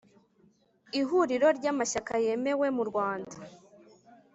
[0.99, 3.35] ihuriro ry'amashyaka yemewe mu rwanda.